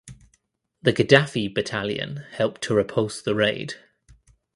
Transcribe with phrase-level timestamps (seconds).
[0.81, 3.75] The Gaddafi Battalion helped to repulse the raid.